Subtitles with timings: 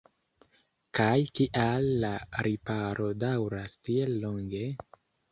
[0.99, 2.09] Kaj kial la
[2.47, 4.63] riparo daŭras tiel longe?